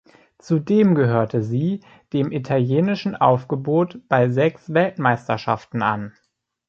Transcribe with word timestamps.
Zudem 0.39 0.95
gehörte 0.95 1.43
sie 1.43 1.81
dem 2.11 2.31
italienischen 2.31 3.15
Aufgebot 3.15 3.99
bei 4.09 4.29
sechs 4.29 4.73
Weltmeisterschaften 4.73 5.83
an. 5.83 6.11